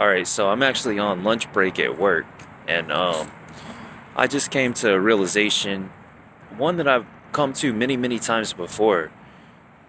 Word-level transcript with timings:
All 0.00 0.08
right, 0.08 0.26
so 0.26 0.48
I'm 0.48 0.62
actually 0.62 0.98
on 0.98 1.24
lunch 1.24 1.52
break 1.52 1.78
at 1.78 1.98
work, 1.98 2.24
and 2.66 2.90
um, 2.90 3.30
I 4.16 4.28
just 4.28 4.50
came 4.50 4.72
to 4.72 4.94
a 4.94 4.98
realization, 4.98 5.90
one 6.56 6.78
that 6.78 6.88
I've 6.88 7.04
come 7.32 7.52
to 7.52 7.74
many, 7.74 7.98
many 7.98 8.18
times 8.18 8.54
before. 8.54 9.10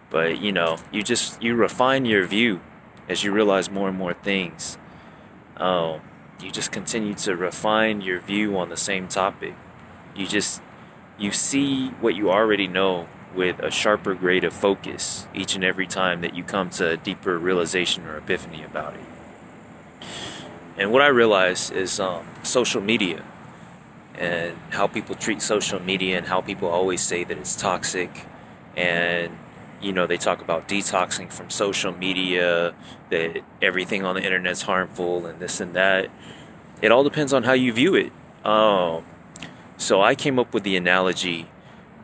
But 0.09 0.41
you 0.41 0.51
know, 0.51 0.79
you 0.91 1.01
just 1.01 1.41
you 1.41 1.55
refine 1.55 2.03
your 2.03 2.27
view 2.27 2.59
as 3.07 3.23
you 3.23 3.31
realize 3.31 3.71
more 3.71 3.87
and 3.87 3.97
more 3.97 4.13
things. 4.13 4.77
Um, 5.55 6.01
you 6.41 6.51
just 6.51 6.73
continue 6.73 7.13
to 7.13 7.37
refine 7.37 8.01
your 8.01 8.19
view 8.19 8.57
on 8.57 8.67
the 8.67 8.75
same 8.75 9.07
topic. 9.07 9.53
You 10.13 10.27
just 10.27 10.61
you 11.17 11.31
see 11.31 11.87
what 12.01 12.15
you 12.15 12.29
already 12.29 12.67
know 12.67 13.07
with 13.33 13.59
a 13.59 13.71
sharper 13.71 14.13
grade 14.13 14.43
of 14.43 14.51
focus 14.51 15.25
each 15.33 15.55
and 15.55 15.63
every 15.63 15.87
time 15.87 16.19
that 16.19 16.35
you 16.35 16.43
come 16.43 16.69
to 16.71 16.89
a 16.89 16.97
deeper 16.97 17.39
realization 17.39 18.05
or 18.05 18.17
epiphany 18.17 18.61
about 18.61 18.95
it. 18.95 19.20
And 20.77 20.91
what 20.91 21.01
I 21.01 21.07
realize 21.07 21.69
is 21.69 21.99
um, 21.99 22.25
social 22.43 22.81
media 22.81 23.23
and 24.15 24.57
how 24.71 24.87
people 24.87 25.15
treat 25.15 25.41
social 25.41 25.79
media 25.79 26.17
and 26.17 26.27
how 26.27 26.41
people 26.41 26.69
always 26.69 27.01
say 27.01 27.23
that 27.23 27.37
it's 27.37 27.55
toxic. 27.55 28.25
And, 28.75 29.37
you 29.81 29.91
know, 29.91 30.07
they 30.07 30.17
talk 30.17 30.41
about 30.41 30.67
detoxing 30.67 31.31
from 31.31 31.49
social 31.49 31.91
media, 31.91 32.73
that 33.09 33.41
everything 33.61 34.05
on 34.05 34.15
the 34.15 34.23
internet's 34.23 34.63
harmful 34.63 35.25
and 35.25 35.39
this 35.39 35.59
and 35.59 35.73
that. 35.73 36.09
It 36.81 36.91
all 36.91 37.03
depends 37.03 37.33
on 37.33 37.43
how 37.43 37.53
you 37.53 37.73
view 37.73 37.95
it. 37.95 38.11
Um, 38.45 39.05
so 39.77 40.01
I 40.01 40.15
came 40.15 40.39
up 40.39 40.53
with 40.53 40.63
the 40.63 40.77
analogy 40.77 41.47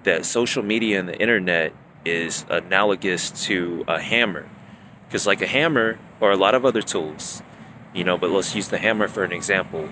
that 0.04 0.26
social 0.26 0.64
media 0.64 1.00
and 1.00 1.08
the 1.08 1.20
internet 1.20 1.74
is 2.06 2.46
analogous 2.50 3.30
to 3.46 3.84
a 3.88 4.00
hammer. 4.00 4.48
Because, 5.08 5.26
like 5.26 5.42
a 5.42 5.48
hammer 5.48 6.00
or 6.20 6.32
a 6.32 6.38
lot 6.38 6.54
of 6.54 6.66
other 6.66 6.82
tools, 6.82 7.42
you 7.98 8.04
know, 8.04 8.18
but 8.18 8.30
let's 8.30 8.54
use 8.56 8.68
the 8.68 8.78
hammer 8.78 9.08
for 9.08 9.24
an 9.24 9.32
example. 9.32 9.90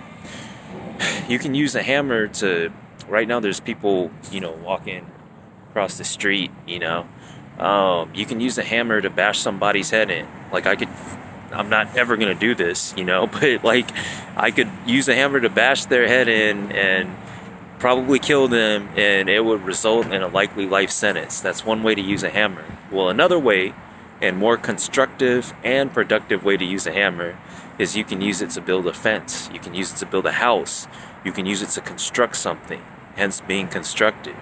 You 1.28 1.40
can 1.40 1.56
use 1.56 1.74
a 1.74 1.82
hammer 1.82 2.28
to, 2.28 2.72
right 3.08 3.28
now, 3.28 3.40
there's 3.40 3.60
people, 3.60 4.12
you 4.32 4.40
know, 4.40 4.52
walking 4.52 5.10
across 5.72 5.98
the 5.98 6.04
street, 6.04 6.52
you 6.68 6.78
know. 6.78 7.08
Um, 7.58 8.12
you 8.14 8.26
can 8.26 8.40
use 8.40 8.58
a 8.60 8.64
hammer 8.64 9.02
to 9.02 9.10
bash 9.10 9.40
somebody's 9.40 9.90
head 9.90 10.12
in. 10.12 10.28
Like, 10.52 10.68
I 10.68 10.76
could, 10.76 10.90
I'm 11.52 11.70
not 11.70 11.98
ever 11.98 12.16
to 12.16 12.36
do 12.36 12.54
this, 12.54 12.94
you 12.96 13.04
know, 13.04 13.26
but 13.42 13.64
like, 13.64 13.90
I 14.38 14.52
could 14.52 14.70
use 14.86 15.10
a 15.10 15.16
hammer 15.16 15.40
to 15.40 15.50
bash 15.50 15.86
their 15.86 16.08
head 16.08 16.28
in 16.28 16.72
and 16.74 17.10
probably 17.80 18.20
kill 18.20 18.48
them, 18.48 18.88
and 18.96 19.30
it 19.30 19.44
would 19.44 19.64
result 19.64 20.06
in 20.08 20.22
a 20.22 20.28
likely 20.28 20.68
life 20.68 20.92
sentence. 20.92 21.42
That's 21.42 21.66
one 21.66 21.82
way 21.82 21.96
to 21.96 22.02
use 22.02 22.22
a 22.22 22.30
hammer. 22.30 22.66
Well, 22.92 23.10
another 23.10 23.40
way, 23.40 23.74
and 24.22 24.38
more 24.38 24.58
constructive 24.58 25.54
and 25.64 25.94
productive 25.94 26.44
way 26.44 26.58
to 26.58 26.66
use 26.66 26.88
a 26.88 26.92
hammer 26.92 27.38
is 27.78 27.96
you 27.96 28.04
can 28.04 28.22
use 28.22 28.42
it 28.42 28.50
to 28.52 28.62
build 28.62 28.88
a 28.88 28.94
fence, 28.94 29.50
you 29.54 29.60
can 29.60 29.74
use 29.74 29.92
it 29.92 29.98
to 29.98 30.06
build 30.06 30.26
a 30.26 30.32
house, 30.34 30.88
you 31.24 31.32
can 31.32 31.46
use 31.46 31.62
it 31.62 31.70
to 31.70 31.82
construct 31.82 32.36
something, 32.36 32.82
hence 33.16 33.42
being 33.42 33.68
constructed. 33.68 34.36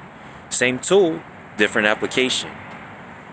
Same 0.49 0.77
tool, 0.77 1.21
different 1.57 1.87
application. 1.87 2.51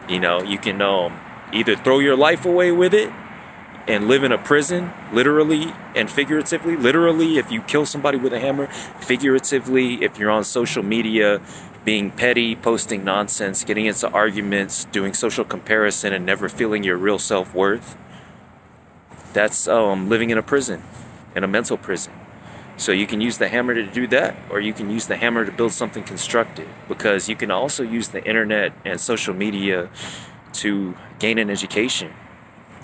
You 0.08 0.20
know, 0.20 0.42
you 0.42 0.58
can 0.58 0.80
um, 0.80 1.20
either 1.52 1.77
throw 1.77 1.98
your 1.98 2.16
life 2.16 2.47
away 2.47 2.72
with 2.72 2.94
it 2.94 3.12
and 3.86 4.08
live 4.08 4.25
in 4.25 4.32
a 4.32 4.38
prison, 4.38 4.92
literally 5.12 5.75
and 5.94 6.10
figuratively. 6.10 6.77
Literally, 6.77 7.38
if 7.38 7.50
you 7.50 7.60
kill 7.62 7.84
somebody 7.84 8.19
with 8.19 8.32
a 8.32 8.41
hammer, 8.41 8.66
figuratively, 9.00 10.02
if 10.02 10.19
you're 10.19 10.30
on 10.30 10.44
social 10.44 10.82
media 10.82 11.41
being 11.84 12.11
petty, 12.11 12.55
posting 12.55 13.05
nonsense, 13.05 13.64
getting 13.64 13.86
into 13.86 14.09
arguments, 14.11 14.84
doing 14.86 15.14
social 15.14 15.45
comparison, 15.45 16.12
and 16.12 16.27
never 16.27 16.48
feeling 16.48 16.84
your 16.84 16.97
real 16.97 17.19
self 17.19 17.55
worth 17.55 17.97
that's 19.33 19.69
um, 19.69 20.09
living 20.09 20.31
in 20.31 20.39
a 20.39 20.42
prison, 20.42 20.83
in 21.34 21.45
a 21.45 21.48
mental 21.48 21.77
prison. 21.77 22.12
So 22.77 22.92
you 22.92 23.06
can 23.06 23.20
use 23.20 23.39
the 23.39 23.48
hammer 23.48 23.75
to 23.75 23.84
do 23.84 24.06
that, 24.09 24.37
or 24.50 24.61
you 24.61 24.72
can 24.72 24.91
use 24.91 25.06
the 25.06 25.17
hammer 25.17 25.45
to 25.45 25.53
build 25.53 25.72
something 25.72 26.03
constructive. 26.03 26.69
Because 26.89 27.28
you 27.28 27.37
can 27.37 27.50
also 27.50 27.83
use 27.83 28.09
the 28.09 28.25
internet 28.25 28.72
and 28.84 29.00
social 29.00 29.34
media 29.34 29.91
to 30.54 30.97
gain 31.19 31.38
an 31.38 31.50
education. 31.50 32.12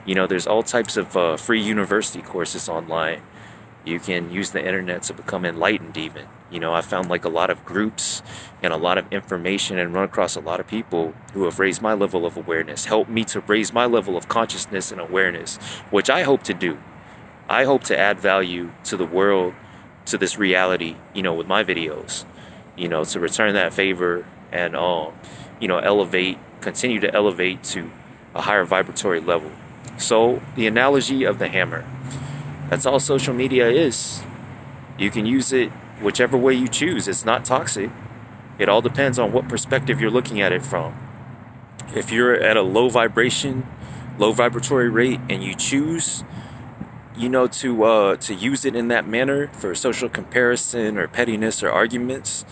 You 0.04 0.14
know, 0.14 0.26
there's 0.26 0.46
all 0.46 0.62
types 0.62 0.96
of 0.96 1.16
uh, 1.16 1.36
free 1.36 1.60
university 1.60 2.22
courses 2.22 2.68
online. 2.68 3.22
You 3.86 4.00
can 4.00 4.32
use 4.32 4.50
the 4.50 4.66
internet 4.66 5.04
to 5.04 5.14
become 5.14 5.44
enlightened, 5.44 5.96
even. 5.96 6.26
You 6.50 6.58
know, 6.58 6.74
I 6.74 6.80
found 6.80 7.08
like 7.08 7.24
a 7.24 7.28
lot 7.28 7.50
of 7.50 7.64
groups 7.64 8.20
and 8.60 8.72
a 8.72 8.76
lot 8.76 8.98
of 8.98 9.10
information 9.12 9.78
and 9.78 9.94
run 9.94 10.02
across 10.02 10.34
a 10.34 10.40
lot 10.40 10.58
of 10.58 10.66
people 10.66 11.14
who 11.34 11.44
have 11.44 11.60
raised 11.60 11.80
my 11.80 11.94
level 11.94 12.26
of 12.26 12.36
awareness, 12.36 12.86
helped 12.86 13.08
me 13.08 13.22
to 13.26 13.40
raise 13.40 13.72
my 13.72 13.86
level 13.86 14.16
of 14.16 14.26
consciousness 14.26 14.90
and 14.90 15.00
awareness, 15.00 15.56
which 15.90 16.10
I 16.10 16.24
hope 16.24 16.42
to 16.44 16.54
do. 16.54 16.78
I 17.48 17.62
hope 17.62 17.84
to 17.84 17.96
add 17.96 18.18
value 18.18 18.72
to 18.84 18.96
the 18.96 19.06
world, 19.06 19.54
to 20.06 20.18
this 20.18 20.36
reality, 20.36 20.96
you 21.14 21.22
know, 21.22 21.34
with 21.34 21.46
my 21.46 21.62
videos, 21.62 22.24
you 22.76 22.88
know, 22.88 23.04
to 23.04 23.20
return 23.20 23.54
that 23.54 23.72
favor 23.72 24.26
and, 24.50 24.74
um, 24.74 25.12
you 25.60 25.68
know, 25.68 25.78
elevate, 25.78 26.38
continue 26.60 26.98
to 26.98 27.14
elevate 27.14 27.62
to 27.64 27.92
a 28.34 28.42
higher 28.42 28.64
vibratory 28.64 29.20
level. 29.20 29.52
So, 29.96 30.42
the 30.56 30.66
analogy 30.66 31.22
of 31.22 31.38
the 31.38 31.46
hammer 31.46 31.84
that's 32.68 32.86
all 32.86 33.00
social 33.00 33.34
media 33.34 33.68
is. 33.68 34.22
You 34.98 35.10
can 35.10 35.26
use 35.26 35.52
it 35.52 35.70
whichever 36.00 36.36
way 36.36 36.54
you 36.54 36.68
choose. 36.68 37.08
It's 37.08 37.24
not 37.24 37.44
toxic. 37.44 37.90
It 38.58 38.68
all 38.68 38.80
depends 38.80 39.18
on 39.18 39.32
what 39.32 39.48
perspective 39.48 40.00
you're 40.00 40.10
looking 40.10 40.40
at 40.40 40.52
it 40.52 40.64
from. 40.64 40.94
If 41.94 42.10
you're 42.10 42.34
at 42.34 42.56
a 42.56 42.62
low 42.62 42.88
vibration, 42.88 43.66
low 44.18 44.32
vibratory 44.32 44.88
rate, 44.88 45.20
and 45.28 45.44
you 45.44 45.54
choose, 45.54 46.24
you 47.16 47.28
know, 47.28 47.46
to 47.46 47.84
uh, 47.84 48.16
to 48.16 48.34
use 48.34 48.64
it 48.64 48.74
in 48.74 48.88
that 48.88 49.06
manner 49.06 49.48
for 49.48 49.74
social 49.74 50.08
comparison 50.08 50.98
or 50.98 51.06
pettiness 51.06 51.62
or 51.62 51.70
arguments, 51.70 52.44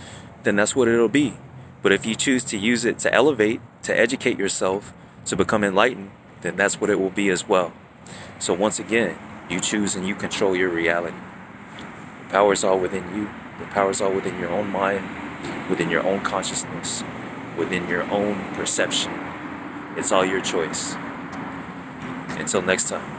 then 0.44 0.56
that's 0.56 0.76
what 0.76 0.88
it'll 0.88 1.08
be. 1.08 1.34
But 1.82 1.92
if 1.92 2.06
you 2.06 2.14
choose 2.14 2.44
to 2.44 2.58
use 2.58 2.84
it 2.84 2.98
to 3.00 3.12
elevate, 3.12 3.60
to 3.82 3.98
educate 3.98 4.38
yourself, 4.38 4.94
to 5.26 5.36
become 5.36 5.64
enlightened, 5.64 6.10
then 6.42 6.56
that's 6.56 6.80
what 6.80 6.90
it 6.90 7.00
will 7.00 7.10
be 7.10 7.28
as 7.30 7.48
well. 7.48 7.72
So 8.38 8.54
once 8.54 8.78
again, 8.78 9.18
you 9.48 9.60
choose 9.60 9.94
and 9.94 10.06
you 10.06 10.14
control 10.14 10.56
your 10.56 10.70
reality. 10.70 11.16
The 12.24 12.30
power 12.30 12.52
is 12.52 12.64
all 12.64 12.78
within 12.78 13.14
you. 13.14 13.30
The 13.58 13.66
power 13.66 13.90
is 13.90 14.00
all 14.00 14.12
within 14.12 14.38
your 14.38 14.50
own 14.50 14.70
mind, 14.70 15.08
within 15.68 15.90
your 15.90 16.04
own 16.04 16.20
consciousness, 16.20 17.04
within 17.56 17.88
your 17.88 18.02
own 18.10 18.54
perception. 18.54 19.12
It's 19.96 20.10
all 20.10 20.24
your 20.24 20.40
choice. 20.40 20.96
Until 22.30 22.62
next 22.62 22.88
time. 22.88 23.13